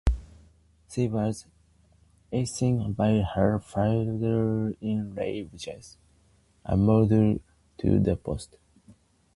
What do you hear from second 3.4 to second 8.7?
father-in-law Jay Amado Araneta to the post.